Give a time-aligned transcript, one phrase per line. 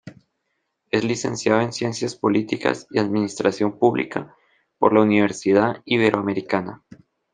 [0.89, 4.35] Es Licenciado en Ciencias Políticas y Administración Pública
[4.79, 6.83] por la Universidad Iberoamericana.